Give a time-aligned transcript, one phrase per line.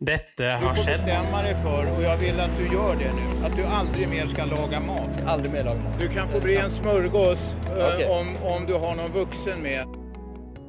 [0.00, 1.04] Dette Du har får skjedd.
[1.04, 4.26] bestämma dig för, och jag vill att du gör det nu, att du aldrig mer
[4.26, 5.08] ska laga mat.
[5.26, 6.00] Aldrig mer laga mat.
[6.00, 8.08] Du kan få bli en smörgås eh, Okej.
[8.08, 9.84] om, om du har någon vuxen med.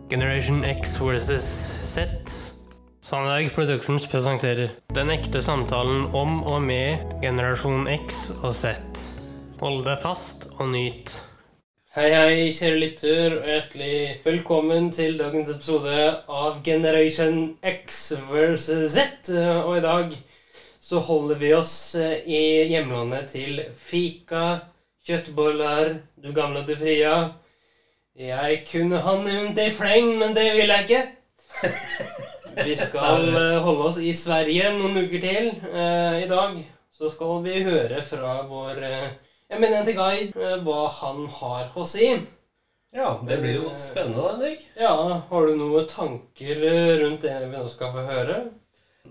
[0.09, 1.41] Generation X versus
[1.83, 2.01] Z.
[3.01, 8.75] Sandberg Productions presenterer Den ekte samtalen om og med generasjon X og Z.
[9.59, 11.21] Hold deg fast og nyt.
[11.95, 19.29] Hei, hei, kjære lytter, og hjertelig velkommen til dagens episode av Generation X versus Z.
[19.31, 20.11] Og i dag
[20.83, 24.41] så holder vi oss eh, i hjemlandet til fika,
[25.07, 27.13] kjøttboller, du gamle du fria.
[28.19, 31.03] Jeg kunne ha nevnt det i fleng, men det vil jeg ikke.
[32.59, 35.47] Vi skal eh, holde oss i Sverige noen uker til.
[35.71, 36.59] Eh, I dag
[36.99, 38.83] så skal vi høre fra vår
[39.49, 42.09] eh, eminente guide eh, hva han har å si.
[42.95, 44.61] Ja, det blir jo spennende, Henrik.
[44.79, 44.95] Ja,
[45.29, 48.37] har du noen tanker eh, rundt det vi nå skal få høre?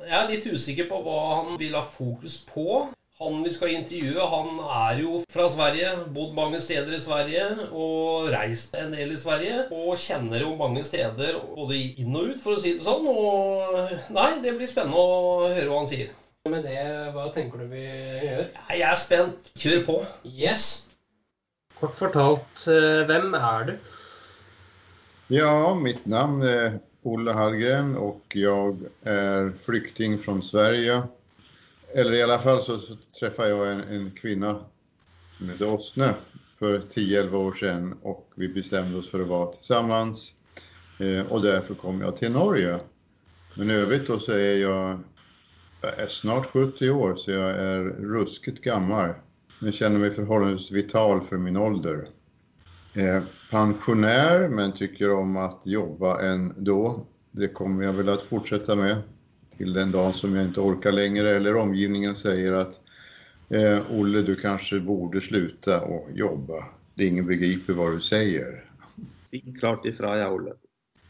[0.01, 2.87] Jeg er litt usikker på hva han vil ha fokus på.
[3.21, 8.27] Han vi skal intervjue, han er jo fra Sverige, bodd mange steder i Sverige og
[8.33, 9.69] reist en del i Sverige.
[9.71, 13.07] Og kjenner jo mange steder både inn og ut, for å si det sånn.
[13.07, 16.11] Og nei, det blir spennende å høre hva han sier.
[16.45, 16.81] Med det,
[17.15, 18.49] hva tenker du vi gjør?
[18.77, 19.47] Jeg er spent.
[19.57, 19.95] Kjør på.
[20.29, 20.65] Yes.
[21.79, 23.73] Kort fortalt, eh, hvem er du?
[25.33, 31.03] Ja, mitt namn är Olle Hallgren och jag är flykting från Sverige.
[31.95, 34.65] Eller i alla fall så, så träffade jag en, en kvinna
[35.39, 36.15] med åsne
[36.59, 40.33] för 10-11 år sedan och vi bestämde oss för att vara tillsammans.
[40.99, 42.79] Eh, och därför kom jag till Norge.
[43.55, 44.99] Men i övrigt då så är jag,
[45.85, 49.11] jag är snart 70 år så jag är ruskigt gammal.
[49.61, 52.09] Jag känner mig förhållandevis vital för min ålder.
[52.97, 57.07] Eh, pensionär men tycker om att jobba ändå.
[57.31, 59.03] Det kommer jag väl att fortsätta med
[59.57, 62.81] till den dagen som jag inte orkar längre eller omgivningen säger att
[63.49, 66.65] eh, Olle du kanske borde sluta och jobba.
[66.95, 68.65] Det är ingen begriper vad du säger.
[69.25, 70.53] Si klart ifra, ja, Olle.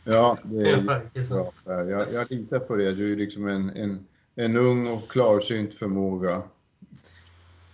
[0.04, 1.52] Ja, det är bra.
[1.64, 2.92] Jag, jag litar på det.
[2.92, 6.42] Du är liksom en, en, en ung och klarsynt förmåga.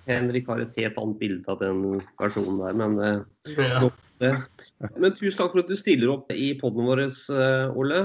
[0.06, 3.90] Henrik har et helt annet bilde av den versjonen der, men eh,
[4.20, 4.36] Ja.
[5.00, 8.00] Men tusen takk for at du stiller opp i poden vår, eh, Olle.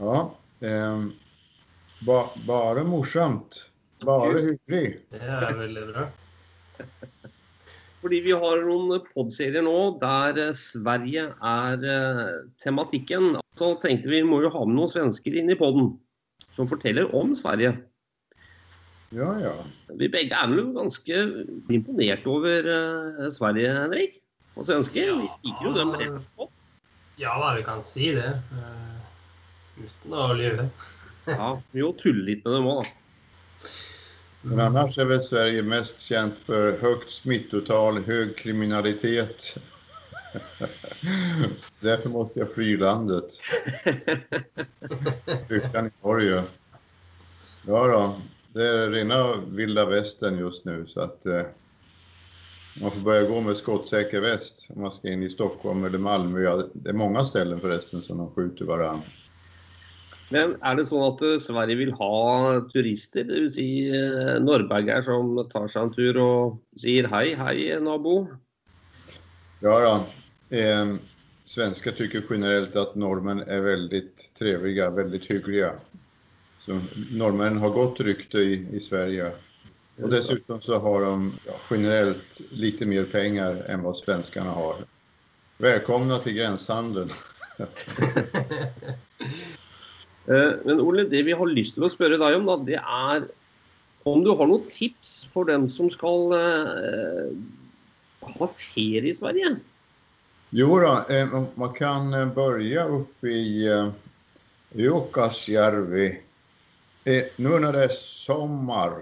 [0.00, 0.16] Ja,
[0.66, 1.12] ehm,
[2.06, 3.66] ba, bara morsamt.
[4.02, 4.98] Bara hygglig.
[5.12, 6.08] Det er veldig bra.
[8.00, 12.26] Fordi vi har noen podserier nå der eh, Sverige er eh,
[12.64, 13.36] tematikken.
[13.60, 15.92] Så tenkte vi må jo ha med noen svensker inn i poden
[16.56, 17.74] som forteller om Sverige.
[19.10, 19.52] Ja, ja.
[19.98, 21.22] Vi begge er vel ganske
[21.74, 24.20] imponert over eh, Sverige, Henrik.
[24.58, 25.10] Og svensker.
[25.16, 26.46] Vi liker jo dem rett på.
[27.20, 28.28] Ja da, vi kan si det.
[28.54, 28.86] eh,
[29.80, 30.68] Uten å lyve.
[31.26, 32.96] Ja, vi må tulle litt med dem òg, da.
[34.42, 39.56] Men annars är väl Sverige mest känt för högt smittotal, hög kriminalitet.
[41.80, 43.24] Därför måste jag fly landet.
[45.48, 46.44] Lyckan i Norge.
[47.66, 48.20] Ja då,
[48.52, 51.42] det är rena vilda västern just nu så att eh,
[52.80, 56.40] man får börja gå med skottsäker väst om man ska in i Stockholm eller Malmö.
[56.40, 59.00] Ja, det är många ställen förresten som de skjuter varann.
[60.30, 63.26] Men er det sånn at eh, Sverige vil ha turister?
[63.26, 63.56] Dvs.
[63.56, 68.28] Si, eh, norrbergere som tar seg en tur og sier hei, hei, nabo?
[69.60, 70.19] Ja då.
[70.50, 70.94] Eh,
[71.44, 75.72] svenskar tycker generellt att norrmän är väldigt trevliga, väldigt hyggliga.
[76.66, 76.80] Så
[77.12, 79.32] norrmännen har gott rykte i, i Sverige.
[80.02, 84.76] Och dessutom så har de ja, generellt lite mer pengar än vad svenskarna har.
[85.58, 87.10] Välkomna till gränshandeln.
[90.28, 93.24] Eh, Men Ole, det vi har lyst til å spørre deg om, da, det er
[94.06, 97.32] om du har noen tips for dem som skal eh,
[98.36, 99.56] ha ferie i Sverige?
[100.50, 103.68] Jo då, eh, man kan eh, börja uppe i
[104.72, 106.20] Jukkasjärvi.
[107.04, 108.92] Eh, nu när det är sommar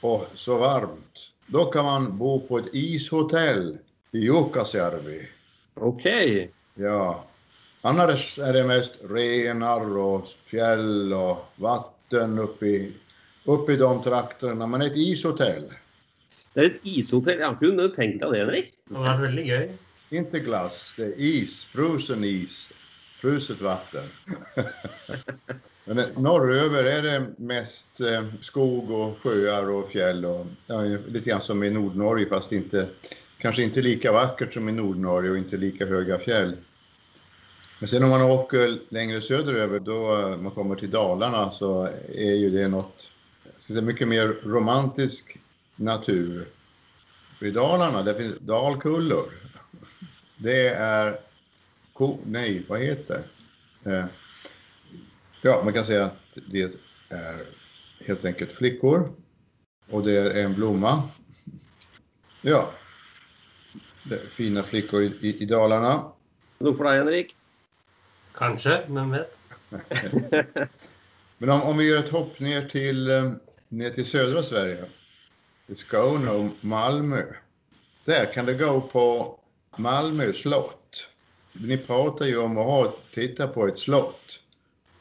[0.00, 3.78] och så varmt, då kan man bo på ett ishotell
[4.12, 5.28] i Jukkasjärvi.
[5.74, 6.06] OK.
[6.74, 7.24] Ja.
[7.80, 12.92] Annars är det mest renar och fjäll och vatten uppe i,
[13.44, 14.66] uppe i de trakterna.
[14.66, 15.72] Men ett ishotell,
[16.56, 17.42] Det er et ishotell.
[17.44, 18.68] Har ikke kunnet tenkt deg det, Henrik.
[18.88, 19.64] Det vært veldig gøy
[20.10, 22.70] inte glass, det är is, frusen is,
[23.20, 24.04] fruset vatten.
[25.84, 31.30] Men eh, norröver är det mest eh, skog och sjöar och fjäll och ja, lite
[31.30, 32.88] grann som i Nordnorge fast inte,
[33.38, 36.56] kanske inte lika vackert som i Nordnorge och inte lika höga fjäll.
[37.78, 42.34] Men sen om man åker längre söderöver, då eh, man kommer till Dalarna, så är
[42.34, 43.10] ju det något,
[43.56, 45.38] ska säga, mycket mer romantisk
[45.76, 46.48] natur.
[47.40, 49.45] I Dalarna, där finns dalkullor.
[50.36, 51.20] Det är,
[51.92, 53.22] ko, nej, vad heter
[53.86, 54.04] eh,
[55.42, 56.78] Ja, man kan säga att det
[57.08, 57.46] är
[58.06, 59.12] helt enkelt flickor
[59.90, 61.02] och det är en blomma.
[62.40, 62.70] Ja,
[64.02, 66.12] det är fina flickor i, i, i Dalarna.
[66.58, 67.32] Noe for deg, Henrik?
[68.34, 69.38] Kanske, vem vet?
[71.38, 73.32] Men om, om vi gör ett hopp ner till, eh,
[73.68, 74.84] ner till södra Sverige,
[75.74, 77.22] Skåne och Malmö.
[78.04, 79.38] Där kan det gå på
[79.78, 81.08] Malmö slott.
[81.52, 84.40] Ni pratar ju om att ha, titta på ett slott.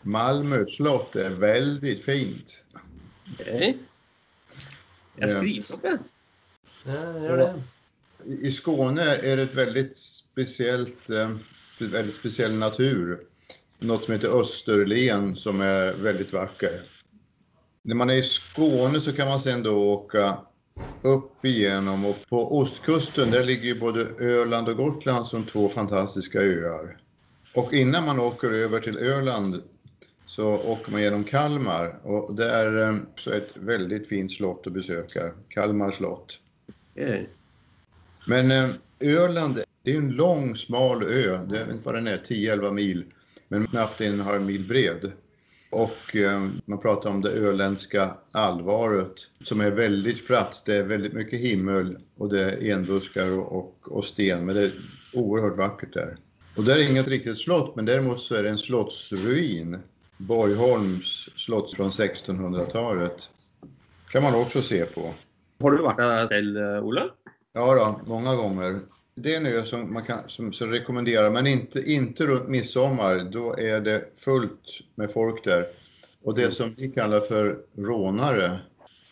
[0.02, 2.64] Malmö slott är väldigt fint.
[3.34, 3.78] Okej.
[5.18, 5.38] Jeg Ja.
[5.40, 5.98] skriver jeg.
[6.86, 7.54] Ja, gör det.
[8.48, 11.30] I Skåne är det ett väldigt speciellt, eh,
[11.80, 13.20] väldigt speciell natur.
[13.80, 16.82] Något som heter Österlen som är väldigt vacker.
[17.82, 20.38] När man är i Skåne så kan man sen då åka
[21.06, 26.40] upp igenom och på ostkusten där ligger ju både Öland och Gotland som två fantastiska
[26.40, 26.98] öar.
[27.56, 29.62] Och innan man åker över till Öland
[30.26, 34.74] så åker man genom Kalmar och det är eh, så ett väldigt fint slott att
[34.74, 36.40] besöka, Kalmar slott.
[36.92, 37.30] Okej.
[38.28, 38.70] Men eh,
[39.00, 43.06] Öland, det är en lång smal ö, det, vet inte vad den är, 10-11 mil,
[43.48, 45.12] men knappt en halv mil bred.
[45.76, 49.14] Och eh, man pratar om det öländska allvaret
[49.44, 50.64] som är väldigt platt.
[50.66, 54.62] Det är väldigt mycket himmel och det är enbuskar och, och, och sten, men det
[54.62, 54.72] är
[55.14, 56.18] oerhört vackert där.
[56.58, 59.78] Och där är inget riktigt slott, men däremot så är det en slottsruin.
[60.18, 63.30] Borgholms slott från 1600-talet.
[64.12, 65.14] kan man också se på.
[65.60, 67.10] Har du vært der selv, eh, Ole?
[67.54, 68.80] Ja, då, många gånger.
[69.18, 73.20] Det är en ö som man kan som, som rekommenderar, men inte, inte runt midsommar.
[73.32, 74.62] Då är det fullt
[74.96, 75.68] med folk där.
[76.24, 78.60] Och det som vi kallar för rånare.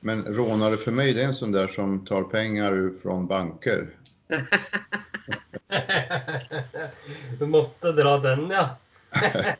[0.01, 3.89] Men rånare för mig, det är en sån där som tar pengar från banker.
[7.39, 8.69] du måste dra den, ja.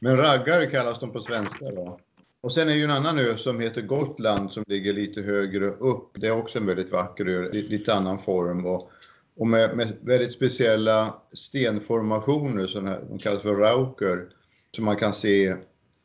[0.00, 1.98] Men raggare kallas de på svenska då.
[2.40, 6.10] Och sen är ju en annan ö som heter Gotland som ligger lite högre upp.
[6.14, 8.90] Det är också en väldigt vacker ö, li- lite annan form och,
[9.36, 14.28] och med, med väldigt speciella stenformationer, såna här, de kallas för rauker,
[14.76, 15.56] som man kan se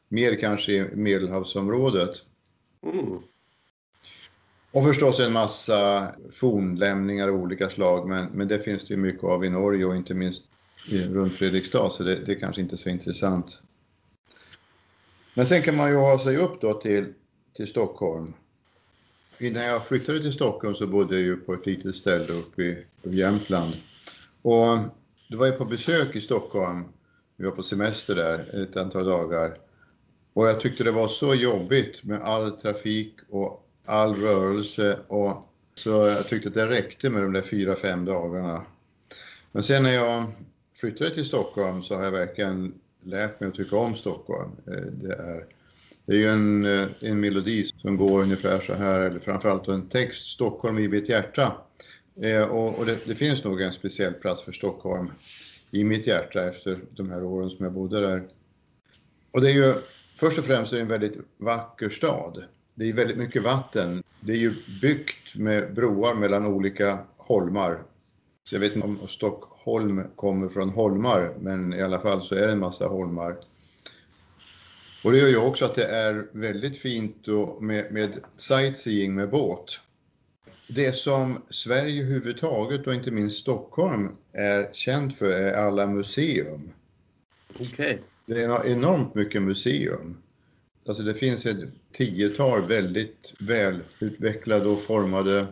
[0.10, 2.12] mer kanske i Medelhavsområdet.
[2.84, 3.20] Mm.
[4.72, 9.46] Och förstås en massa fornlämningar av olika slag, men, men det finns det mycket av
[9.46, 10.44] i Norge och inte minst
[10.90, 13.60] i, runt Fredrikstad, så det, det är kanske inte är så intressant.
[15.34, 17.14] Men sen kan man ju ha sig upp då till,
[17.54, 18.34] till Stockholm.
[19.42, 22.86] Innan jag flyttade till Stockholm så bodde jag ju på ett litet ställe uppe i,
[23.04, 23.74] Jämtland.
[24.42, 24.78] Och
[25.28, 26.84] då var jag på besök i Stockholm.
[27.38, 29.58] Vi var på semester där ett antal dagar.
[30.34, 35.90] Och jag tyckte det var så jobbigt med all trafik och all rörelse och så
[35.90, 38.66] jag tyckte att det räckte med de där fyra, fem dagarna.
[39.52, 40.26] Men sen när jag
[40.76, 42.74] flyttade till Stockholm så har jag verkligen
[43.04, 44.52] lärt mig att tycka om Stockholm.
[44.68, 45.46] Eh, det är,
[46.06, 49.90] det är ju en, eh, en melodi som går ungefär så här, eller framförallt en
[49.90, 51.54] text, Stockholm i mitt hjärta.
[52.22, 55.12] Eh, Och, och det, det finns nog en speciell plats för Stockholm
[55.72, 58.24] i mitt hjärta efter de här åren som jag bodde där.
[59.32, 59.74] Och det är ju,
[60.16, 62.44] först och främst är det en väldigt vacker stad.
[62.76, 64.04] Det är väldigt mycket vatten.
[64.20, 67.84] Det är ju byggt med broar mellan olika holmar.
[68.44, 72.48] Så jag vet inte om Stockholm kommer från holmar, men i alla fall så är
[72.48, 73.36] det en massa holmar.
[75.04, 77.28] Och det gör ju också att det är väldigt fint
[77.60, 79.80] med, med sightseeing med båt.
[80.68, 86.72] Det som Sverige överhuvudtaget och inte minst Stockholm är känt för är alla museum.
[87.60, 88.02] Okej.
[88.26, 90.18] Det är enormt mycket museum.
[90.88, 91.58] Alltså det finns ett
[91.92, 95.48] tiotal väldigt välutvecklade och formade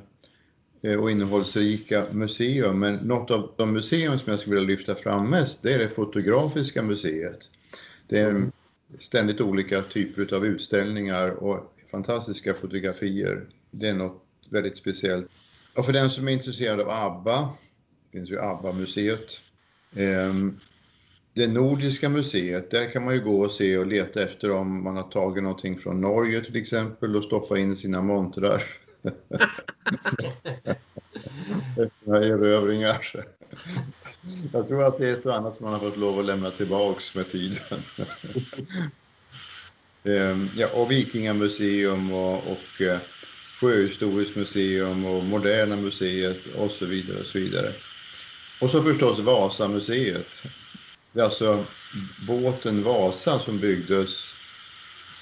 [0.82, 2.80] eh, och innehållsrika museum.
[2.80, 5.90] Men något av de museum som jag skulle vilja lyfta fram mest, det är det
[5.90, 7.50] Fotografiska museet.
[8.08, 8.52] Det är
[8.98, 13.46] ständigt olika typer av utställningar och fantastiska fotografier.
[13.72, 15.28] Det är något väldigt speciellt.
[15.78, 17.50] Och för den som är intresserad av ABBA,
[18.12, 19.42] det finns ju ABBA-museet.
[19.96, 20.60] Ehm,
[21.34, 24.96] det Nordiska museet, där kan man ju gå och se och leta efter om man
[24.96, 28.64] har tagit någonting från Norge till exempel och stoppa in sina montrar.
[31.70, 33.26] Efter Några erövringar.
[34.54, 36.52] Jag tror att det är ett och annat som man har fått lov att lämna
[36.52, 37.84] tillbaks med tiden.
[40.04, 43.00] Ehm, ja, och Vikingamuseum och, och eh,
[43.60, 47.74] Sjöhistoriskt museum och Moderna museet och så vidare och så vidare.
[48.62, 50.44] Och så förstås Vasamuseet.
[51.14, 51.66] Det är alltså
[52.28, 54.34] båten Vasa som byggdes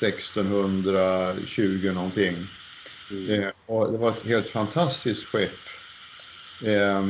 [0.01, 2.47] 1620 någonting.
[3.29, 5.51] Eh, och det var ett helt fantastiskt skepp.
[6.65, 7.03] Eh,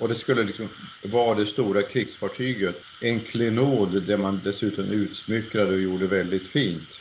[0.00, 0.68] och det skulle liksom
[1.04, 2.76] vara det stora krigsfartyget.
[3.00, 6.98] En klenod där man dessutom utsmyckrade och gjorde väldigt fint.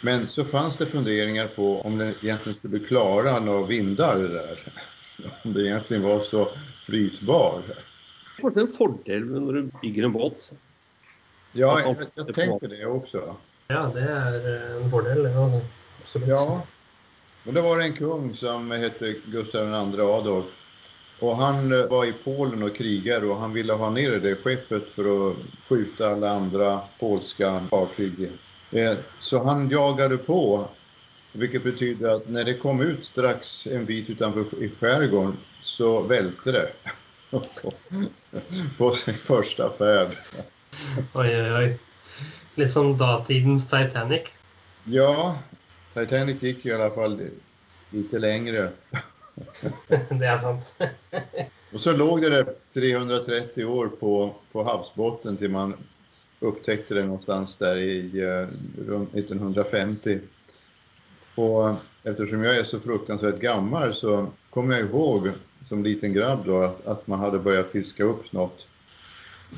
[0.00, 4.58] Men så fanns det funderingar på om den egentligen skulle klara några vindar det där.
[5.44, 6.50] Om det egentligen var så
[6.86, 7.62] flytbar.
[8.40, 10.52] Kanske en fördel när du bygger en båt.
[11.52, 13.36] Ja, jag, jag tänker det också.
[13.68, 15.60] Ja, det är en fördel alltså.
[16.00, 16.28] Absolut.
[16.28, 16.66] Ja.
[17.46, 20.63] Och det var en kung som hette Gustav II Adolf.
[21.24, 24.88] Och han eh, var i Polen och krigade och han ville ha ner det skeppet
[24.88, 25.36] för att
[25.68, 28.30] skjuta alla andra polska fartyg.
[28.72, 30.68] Eh, Så han jagade på,
[31.32, 36.52] vilket betyder att när det kom ut strax en bit utanför i skärgården så välte
[36.52, 36.70] det.
[38.78, 40.10] på sin första färd.
[41.14, 41.78] Oj, oj, oj.
[42.54, 44.22] Litt som datidens Titanic.
[44.84, 45.38] Ja,
[45.94, 47.20] Titanic gick i alla fall
[47.90, 48.68] lite längre.
[49.88, 50.78] Det är sant.
[51.72, 55.74] Och så låg det där 330 år på, på havsbotten till man
[56.40, 58.48] upptäckte det någonstans där i eh,
[58.86, 60.20] runt 1950.
[61.34, 66.62] Och eftersom jag är så fruktansvärt gammal så kommer jag ihåg som liten grabb då
[66.62, 68.66] att, att man hade börjat fiska upp något.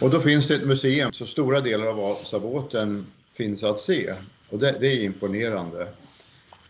[0.01, 4.15] Och då finns det ett museum, så stora delar av Vasabåten finns att se.
[4.49, 5.89] Och det, det är imponerande.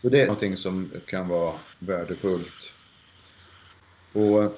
[0.02, 2.72] Så det är någonting som kan vara värdefullt.
[4.16, 4.50] Och eh,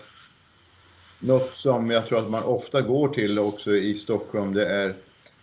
[1.18, 4.96] något som jag tror att man ofta går till också i Stockholm, det är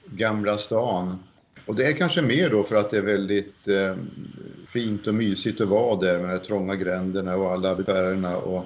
[0.05, 1.23] Gamla stan.
[1.65, 3.95] Och det är kanske mer då för att det är väldigt eh,
[4.67, 8.37] fint och mysigt att vara där med de trånga gränderna och alla affärerna.
[8.37, 8.65] Och,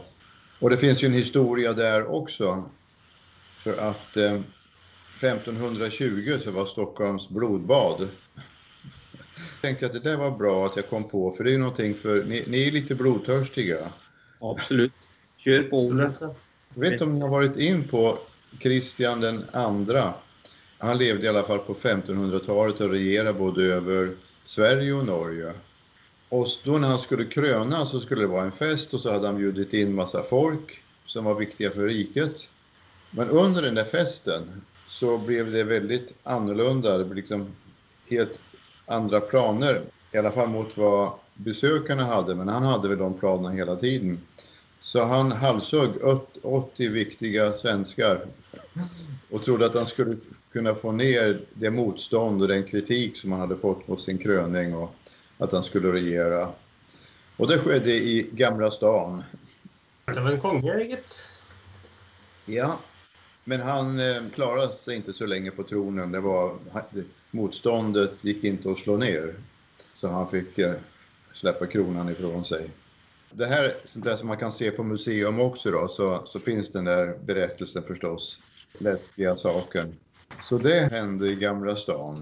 [0.59, 2.63] och det finns ju en historia där också.
[3.57, 4.39] För att eh,
[5.21, 8.07] 1520 så var Stockholms blodbad.
[9.35, 11.57] Jag tänkte att det där var bra att jag kom på, för det är ju
[11.57, 13.91] någonting för, ni, ni är lite blodtörstiga.
[14.41, 14.91] Absolut.
[15.39, 16.05] Kör på Olle.
[16.05, 16.35] Absolut.
[16.73, 18.19] Jag vet inte om ni har varit in på
[18.59, 20.13] Kristian den andra.
[20.77, 25.53] Han levde i alla fall på 1500-talet och regerade både över Sverige och Norge.
[26.29, 29.27] Och då när han skulle kröna så skulle det vara en fest och så hade
[29.27, 32.49] han bjudit in massa folk som var viktiga för riket.
[33.11, 36.97] Men under den där festen så blev det väldigt annorlunda.
[36.97, 37.47] Det blev liksom
[38.09, 38.39] helt
[38.85, 39.81] andra planer.
[40.11, 44.21] I alla fall mot vad besökarna hade, men han hade väl de planerna hela tiden.
[44.79, 45.91] Så han halshögg
[46.41, 48.25] 80 viktiga svenskar
[49.29, 50.17] och trodde att han skulle
[50.51, 54.75] kunna få ner det motstånd och den kritik som han hade fått mot sin kröning
[54.75, 54.95] och
[55.37, 56.49] att han skulle regera.
[57.37, 59.23] Och det skedde i Gamla stan.
[60.05, 61.27] Det var en konge, gitt.
[62.45, 62.79] Ja,
[63.43, 66.11] men han eh, klarade sig inte så länge på tronen.
[66.11, 66.55] Det var,
[66.91, 69.35] det, motståndet gick inte att slå ner.
[69.93, 70.73] Så han fick eh,
[71.33, 72.69] släppa kronan ifrån sig.
[73.31, 76.39] Det här är sånt där som man kan se på museum också då, så, så
[76.39, 78.39] finns den där berättelsen förstås.
[78.77, 79.95] Läskiga saken.
[80.33, 82.17] Så det hände i Gamla stan.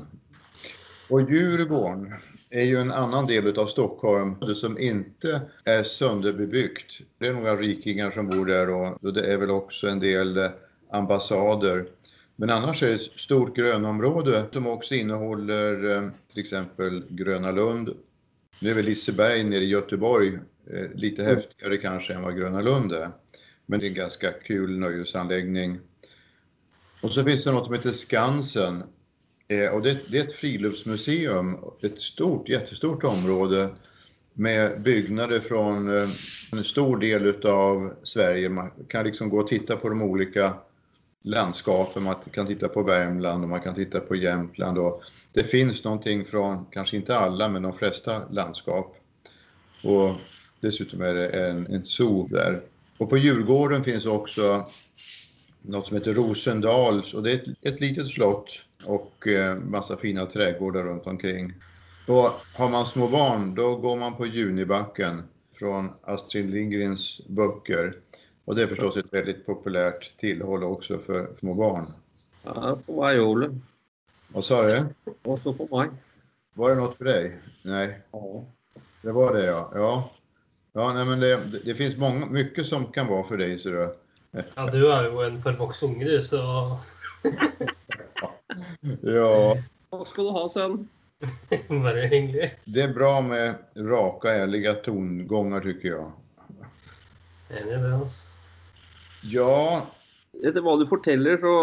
[1.09, 2.13] Och Djurgården
[2.49, 7.01] är ju en annan del av Stockholm som inte är sönderbebyggt.
[7.17, 10.49] Det är några rikingar som bor där och det är väl också en del eh,
[10.89, 11.85] ambassader.
[12.35, 17.89] Men annars är det ett stort grönområde som också innehåller eh, till exempel Gröna Lund.
[18.61, 20.39] Nu är väl Liseberg nere i Göteborg
[20.93, 23.09] lite häftigare kanske än vad Gröna Lund är.
[23.65, 25.79] Men det är en ganska kul nöjesanläggning.
[27.01, 28.83] Och så finns det något som heter Skansen.
[29.47, 33.69] Eh, och det, det är ett friluftsmuseum, ett stort, jättestort område
[34.33, 36.09] med byggnader från eh,
[36.51, 38.49] en stor del utav Sverige.
[38.49, 40.53] Man kan liksom gå och titta på de olika
[41.23, 42.03] landskapen.
[42.03, 44.77] Man kan titta på Värmland och man kan titta på Jämtland.
[44.77, 48.95] Och det finns någonting från, kanske inte alla, men de flesta landskap.
[49.83, 50.11] Och
[50.59, 52.61] dessutom är det en, en zoo där.
[52.97, 54.65] Och på Djurgården finns också
[55.61, 58.51] något som heter Rosendals och det är ett, ett litet slott
[58.85, 61.53] och eh, massa fina trädgårdar runt omkring.
[62.07, 65.23] Och har man små barn då går man på Junibacken
[65.59, 67.93] från Astrid Lindgrens böcker.
[68.45, 71.93] Och det är förstås ett väldigt populärt tillhåll också för små barn.
[72.43, 73.59] Ja, på Olle.
[74.27, 74.85] Vad sa du?
[75.23, 75.89] Och så på mig.
[76.53, 77.37] Var det något för dig?
[77.63, 78.45] Nej, Ja.
[79.01, 79.71] det var det ja.
[79.75, 80.11] Ja,
[80.77, 83.59] ja nej, men det, det finns många, mycket som kan vara för dig.
[83.59, 83.95] Så du.
[84.55, 86.77] Ja, du är ju en du, så
[89.01, 89.57] Ja,
[89.89, 90.87] Vad ska du ha sen?
[92.65, 96.11] det är bra med raka, ärliga tongångar tycker jag.
[97.49, 98.29] I det, altså.
[99.23, 99.87] Ja,
[100.43, 101.53] Etter hva du forteller, så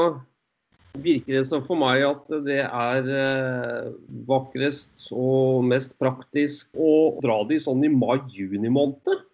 [0.95, 3.89] virker det som for meg at det er eh,
[4.29, 9.25] vakrest og mest praktisk å dra de sånn i mai-juni måned.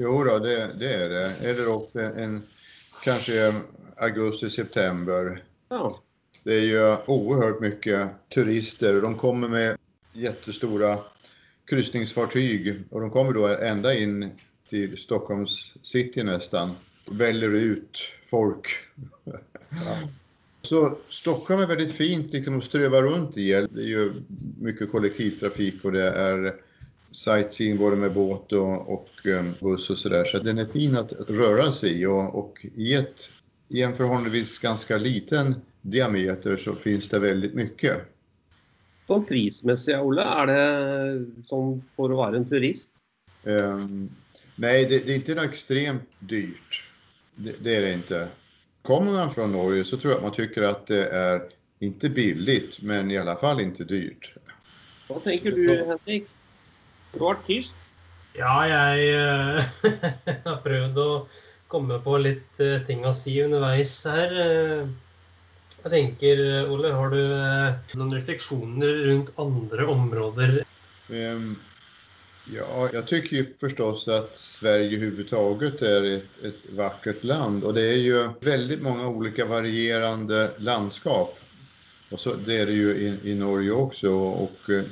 [0.00, 1.26] Jo då, det, det är det.
[1.48, 2.42] Eller också en,
[3.04, 3.54] kanske
[3.96, 5.42] augusti-september.
[5.68, 5.92] Ja.
[6.44, 9.00] Det är ju oerhört mycket turister.
[9.00, 9.76] De kommer med
[10.12, 10.98] jättestora
[11.64, 14.30] kryssningsfartyg och de kommer då ända in
[14.68, 16.70] till Stockholms city nästan.
[17.10, 18.68] Väljer ut folk.
[20.62, 23.50] Så Stockholm är väldigt fint liksom att ströva runt i.
[23.50, 24.12] Det är ju
[24.60, 26.54] mycket kollektivtrafik och det är
[27.12, 30.24] sightseeing både med båt och, och um, buss och sådär.
[30.24, 33.28] Så att den är fin att röra sig i och, och i, ett,
[33.68, 37.96] i en förhållandevis ganska liten diameter så finns det väldigt mycket.
[39.06, 40.60] Sånn prismessig, Ole, er det
[41.50, 42.94] sånn for å være en turist?
[43.44, 44.08] Um,
[44.56, 46.84] nej, det, det är inte extremt dyrt.
[47.34, 48.28] Det, det, är det inte.
[48.82, 51.42] Kommer man från Norge så tror jag att man tycker att det är
[51.78, 54.34] inte billigt, men i alla fall inte dyrt.
[55.08, 56.28] Vad tänker du, Henrik?
[57.12, 57.74] Du har vært tyst.
[58.32, 59.64] Ja, jeg eh,
[60.46, 61.08] har prøvd å
[61.68, 64.38] komme på litt eh, ting å si underveis her.
[64.46, 64.92] Eh,
[65.82, 70.52] Jeg tenker, Ole, har du eh, noen refleksjoner rundt andre områder?
[71.10, 71.56] Um,
[72.44, 77.88] ja, jag tycker ju förstås att Sverige överhuvudtaget är ett, ett vackert land och det
[77.88, 81.38] är ju väldigt många olika varierande landskap.
[82.10, 84.82] Och så, det är det ju i, i Norge också och eh,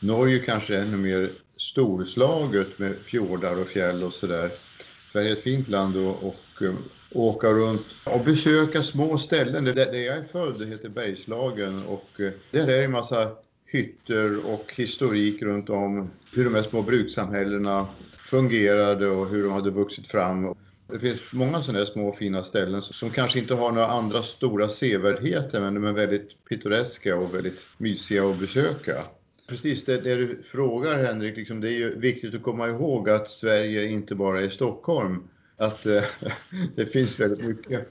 [0.00, 4.50] Norge kanske är ännu mer storslaget med fjordar och fjäll och sådär.
[4.98, 6.74] Sverige är ett fint land och, och eh,
[7.12, 9.64] åka runt och besöka små ställen.
[9.64, 13.30] Där, där jag är född, det heter Bergslagen och eh, där är det en massa
[13.70, 17.86] hytter och historik runt om hur de här små brukssamhällena
[18.18, 20.54] fungerade och hur de hade vuxit fram.
[20.92, 24.68] Det finns många sådana här små fina ställen som kanske inte har några andra stora
[24.68, 29.04] sevärdheter men de är väldigt pittoreska och väldigt mysiga att besöka.
[29.48, 33.28] Precis det, det du frågar Henrik, liksom, det är ju viktigt att komma ihåg att
[33.28, 35.28] Sverige inte bara är Stockholm.
[35.56, 36.02] Att eh,
[36.76, 37.88] det finns väldigt mycket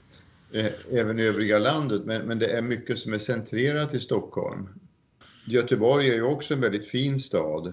[0.52, 4.68] eh, även i övriga landet men, men det är mycket som är centrerat i Stockholm.
[5.48, 7.72] Göteborg är ju också en väldigt fin stad.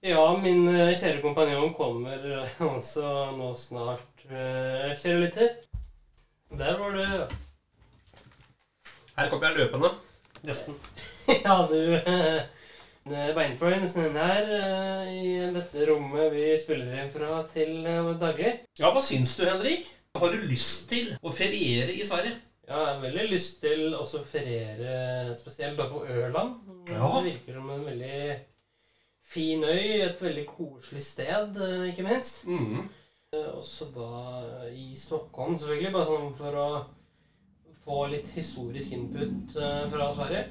[0.00, 5.48] Ja, min eh, kjære kompanjong kommer altså nå snart, eh, kjære lytter.
[6.52, 7.06] Der var du.
[9.16, 9.94] Her kommer jeg løpende.
[10.44, 10.76] Nesten.
[11.44, 12.42] Ja, du eh,
[13.34, 18.58] beinfluensen her eh, i dette rommet vi spiller inn fra til eh, daglig.
[18.76, 19.88] Ja, hva syns du, Henrik?
[20.20, 22.36] Har du lyst til å feriere i Sverige?
[22.64, 26.54] Ja, jeg har veldig lyst til å feriere spesielt da på Ørland.
[26.88, 27.10] Ja.
[27.18, 28.20] Det virker som en veldig
[29.24, 32.46] fin øy, et veldig koselig sted, eh, ikke minst.
[32.48, 32.86] Mm.
[33.34, 36.68] Eh, Også da i Stockholm, selvfølgelig, bare sånn for å
[37.84, 40.46] få litt historisk input eh, fra Sverige.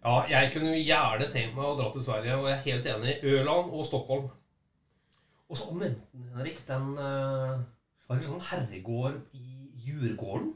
[0.00, 3.18] Ja, jeg kunne gjerne tenkt meg å dra til Sverige, og jeg er helt enig.
[3.34, 4.30] Ørland og Stockholm.
[5.50, 10.54] Og så nevnte Henrik, den Var det sånn herregård i Djurgården?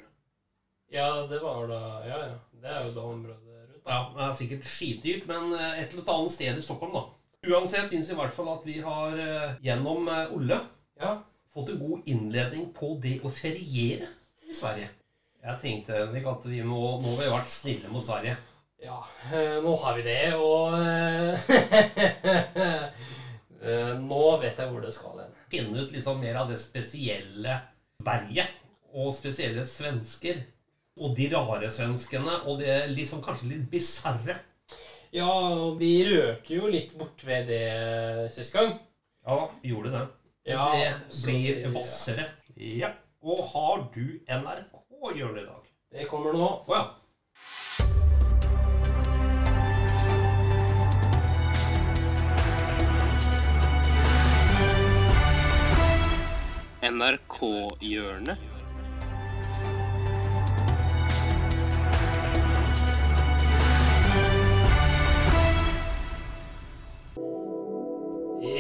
[0.93, 2.35] Ja, det var da Ja, ja.
[2.65, 3.85] Det er jo da området rundt.
[3.85, 7.03] Ja, det er sikkert skitdyrt, men eh, et eller annet sted i Stockholm, da.
[7.45, 10.59] Uansett syns i hvert fall at vi har eh, gjennom eh, Olle
[11.01, 11.11] Ja.
[11.53, 14.09] fått en god innledning på det å feriere
[14.49, 14.89] i Sverige.
[15.45, 18.33] Jeg tenkte Henrik, at vi må, nå har vi vært snille mot Sverige.
[18.81, 18.97] Ja,
[19.65, 20.73] nå har vi det, og
[24.09, 25.33] Nå vet jeg hvor det skal hen.
[25.53, 27.55] Finne ut liksom mer av det spesielle
[28.03, 28.45] Sverige
[28.95, 30.43] og spesielle svensker.
[30.95, 34.37] Og de rare svenskene og det liksom kanskje litt bisarre.
[35.15, 38.73] Ja, og vi rørte jo litt bort ved det sist gang.
[39.27, 40.05] Ja, gjorde det.
[40.55, 40.93] Ja, det
[41.25, 42.29] blir vi- hvassere.
[42.57, 42.93] Ja.
[43.23, 45.71] Og har du NRK-hjørnet i dag?
[45.91, 46.51] Det kommer nå.
[46.69, 46.85] Å ja.
[56.83, 58.39] NRK-hjørnet.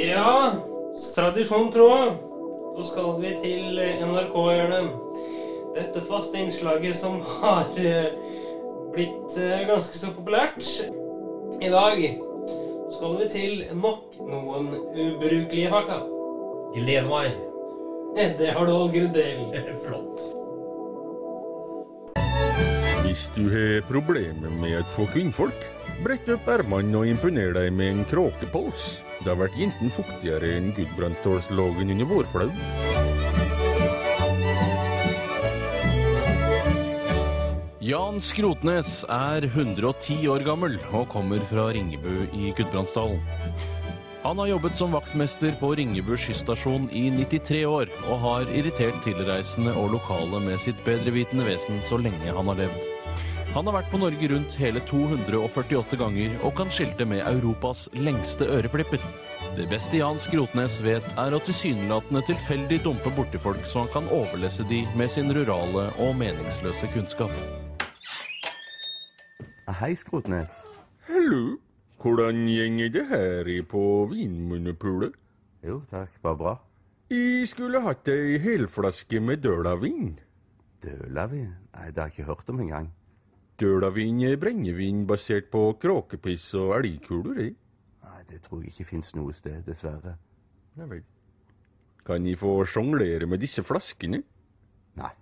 [0.04, 0.52] Ja,
[1.14, 1.88] tradisjon tro,
[2.76, 4.90] så skal vi til NRK-hjørnet.
[5.74, 8.10] Dette faste innslaget som har eh,
[8.92, 10.60] blitt eh, ganske så populært.
[11.56, 12.02] I dag
[12.92, 16.02] skal vi til nok noen ubrukelige fakta.
[16.76, 17.40] Gleder meg.
[18.38, 19.40] Det har du all grunn til.
[19.86, 20.26] Flott.
[23.06, 25.64] Hvis du har problemer med å få kvinnfolk,
[26.02, 29.02] brett upp ärmarna och imponera dig med en kråkepols.
[29.24, 32.52] Det blir inte fuktigare än Gudbrandstålslågen under vårflaum.
[37.78, 43.20] Jan Skrotnes är 110 år gammal och kommer från Ringebu i Gudbrandsdalen.
[44.22, 49.72] Han har jobbat som vaktmästare på Ringebu skysstation i 93 år, och har irriterat tilreisende
[49.72, 52.93] och lokala med sitt bedrevitende väsen så länge han har levt.
[53.54, 58.48] Han har vært på Norge Rundt hele 248 ganger og kan skilte med Europas lengste
[58.50, 58.98] øreflipper.
[59.54, 64.08] Det beste Jan Skrotnes vet, er å tilsynelatende tilfeldig dumpe borti folk så han kan
[64.16, 67.30] overlesse de med sin rurale og meningsløse kunnskap.
[69.78, 70.56] Hei, Skrotnes.
[71.06, 71.60] Hallo,
[72.02, 75.14] hvordan gjenger det her i på Vinmonopolet?
[75.62, 76.10] Jo, takk.
[76.26, 76.56] Bare bra.
[77.14, 80.16] Jeg skulle hatt ei helflaske med dølavin.
[80.82, 81.54] Dølavin?
[81.70, 82.92] Nei, det har jeg ikke hørt om engang.
[83.60, 87.50] Dølavin er brennevin basert på kråkepiss og elgkuler, det.
[88.02, 90.16] Nei, det tror jeg ikke fins noe sted, dessverre.
[90.74, 91.04] Ja vel.
[92.04, 94.24] Kan jeg få sjonglere med disse flaskene?
[94.98, 95.12] Nei.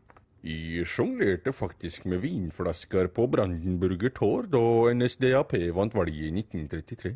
[0.43, 4.65] Jeg sjonglerte faktisk med vinflasker på Brandenburger Tor da
[4.97, 7.13] NSDAP vant valget i 1933.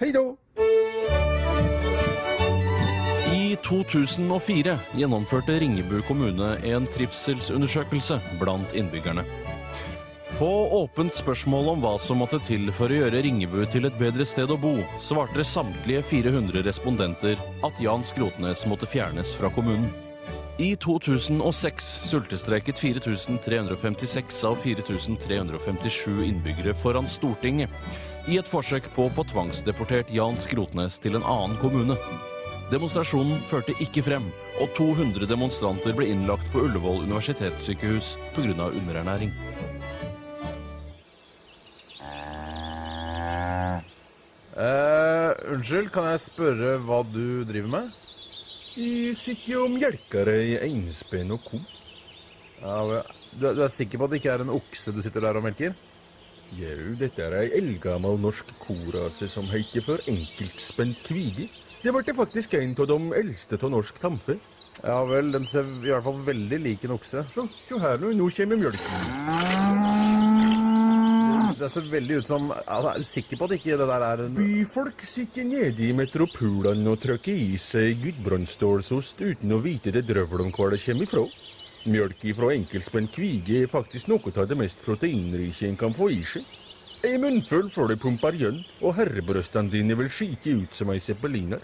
[0.00, 0.22] Hei da!
[3.66, 9.24] 2004 gjennomførte Ringebu kommune en trivselsundersøkelse blant innbyggerne.
[10.38, 10.48] På
[10.80, 14.48] åpent spørsmål om hva som måtte til for å gjøre Ringebu til et bedre sted
[14.48, 19.90] å bo, svarte samtlige 400 respondenter at Jan Skrotnes måtte fjernes fra kommunen.
[20.60, 27.72] I 2006 sultestreiket 4356 av 4357 innbyggere foran Stortinget
[28.28, 31.96] i et forsøk på å få tvangsdeportert Jan Skrotnes til en annen kommune.
[32.70, 34.28] Demonstrasjonen førte ikke frem,
[34.62, 38.68] og 200 demonstranter ble innlagt på Ullevål universitetssykehus pga.
[38.68, 39.32] underernæring.
[44.54, 47.90] Eh, unnskyld, kan jeg spørre hva du driver med?
[48.76, 51.58] Jeg sitter jo og melker ei einspenn og ko.
[52.60, 53.02] Ja,
[53.34, 55.42] du, du er sikker på at det ikke er en okse du sitter der og
[55.48, 55.74] melker?
[56.54, 61.48] Jau, dette er ei eldgammel norsk korase som heter for enkeltspent kvige.
[61.80, 64.34] Det ble faktisk en av de eldste av norsk tamfe.
[64.84, 67.22] Ja vel, den ser i hvert fall veldig lik en okse.
[67.32, 69.98] Så, se her nå, nå kommer mjølken.
[71.60, 74.22] Det ser veldig ut som altså, Er du sikker på at ikke det der er
[74.24, 80.06] en Byfolk sitter nede i metropolene og trykker i seg gudbrandsdalsost uten å vite det
[80.08, 81.26] drøvel om hvor det kommer ifra.
[81.90, 86.22] Mjølk ifra enkeltspent kvige er faktisk noe av det mest proteinrike en kan få i
[86.28, 86.44] seg.
[87.02, 91.62] Ei munnfull får det pumper igjen, og herrebrøstene dine vil skite ut som ei zeppeliner.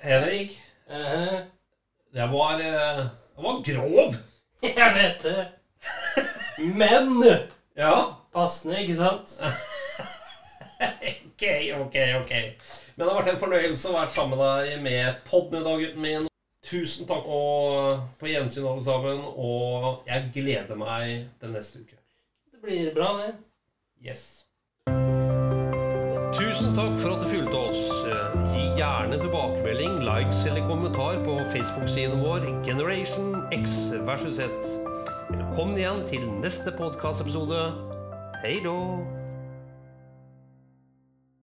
[0.00, 0.58] Henrik,
[0.90, 1.38] Eh,
[2.12, 3.04] det var, eh,
[3.36, 4.14] det var grov.
[4.62, 5.46] Jeg vet det.
[6.74, 7.22] Men
[7.76, 8.14] Ja.
[8.34, 9.40] ikke sant?
[10.80, 11.46] Ok,
[11.80, 12.32] ok, ok.
[12.96, 15.84] Men det har vært en fornøyelse å være sammen med deg med podden i dag,
[15.84, 16.26] gutten min.
[16.70, 19.22] Tusen takk og på gjensyn, alle sammen.
[19.24, 21.96] Og jeg gleder meg til neste uke.
[22.52, 23.30] Det blir bra, det.
[24.04, 24.44] Yes.
[26.36, 27.84] Tusen takk for at du fulgte oss.
[28.54, 34.68] Gi gjerne tilbakemelding, likes eller kommentar på Facebook-siden vår Generation X versus Z.
[35.30, 37.64] Velkommen igjen til neste podkastepisode.
[38.44, 38.76] Hei då!